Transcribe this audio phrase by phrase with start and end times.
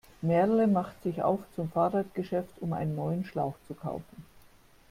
[0.23, 4.25] Merle macht sich auf zum Fahrradgeschäft, um einen neuen Schlauch zu kaufen.